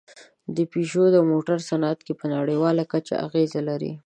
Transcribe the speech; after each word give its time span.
پيژو 0.71 1.03
د 1.11 1.17
موټرو 1.29 1.65
صنعت 1.69 1.99
کې 2.05 2.13
په 2.19 2.25
نړۍواله 2.35 2.83
کچه 2.93 3.13
اغېز 3.25 3.51
لري. 3.69 3.91